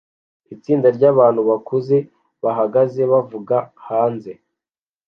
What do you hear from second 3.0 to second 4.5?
bavuga hanze